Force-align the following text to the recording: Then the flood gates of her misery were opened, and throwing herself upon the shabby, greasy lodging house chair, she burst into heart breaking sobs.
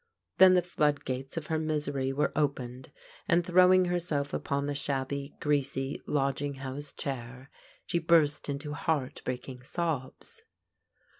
Then 0.39 0.55
the 0.55 0.63
flood 0.63 1.05
gates 1.05 1.37
of 1.37 1.45
her 1.45 1.59
misery 1.59 2.11
were 2.11 2.31
opened, 2.35 2.91
and 3.29 3.45
throwing 3.45 3.85
herself 3.85 4.33
upon 4.33 4.65
the 4.65 4.73
shabby, 4.73 5.35
greasy 5.39 6.01
lodging 6.07 6.55
house 6.55 6.91
chair, 6.91 7.51
she 7.85 7.99
burst 7.99 8.49
into 8.49 8.73
heart 8.73 9.21
breaking 9.25 9.61
sobs. 9.61 10.41